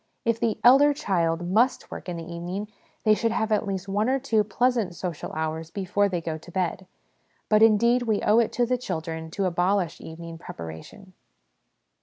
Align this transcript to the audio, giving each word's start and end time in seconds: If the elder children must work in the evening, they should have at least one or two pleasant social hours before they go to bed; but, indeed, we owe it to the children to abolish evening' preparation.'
If 0.25 0.39
the 0.39 0.57
elder 0.63 0.95
children 0.95 1.53
must 1.53 1.91
work 1.91 2.09
in 2.09 2.17
the 2.17 2.23
evening, 2.25 2.67
they 3.03 3.13
should 3.13 3.31
have 3.31 3.51
at 3.51 3.67
least 3.67 3.87
one 3.87 4.09
or 4.09 4.17
two 4.17 4.43
pleasant 4.43 4.95
social 4.95 5.31
hours 5.33 5.69
before 5.69 6.09
they 6.09 6.21
go 6.21 6.39
to 6.39 6.51
bed; 6.51 6.87
but, 7.49 7.61
indeed, 7.61 8.01
we 8.01 8.19
owe 8.23 8.39
it 8.39 8.51
to 8.53 8.65
the 8.65 8.79
children 8.79 9.29
to 9.29 9.45
abolish 9.45 10.01
evening' 10.01 10.39
preparation.' 10.39 11.13